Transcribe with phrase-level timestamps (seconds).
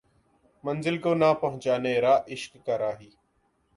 [0.63, 3.09] منزل کو نہ پہچانے رہ عشق کا راہی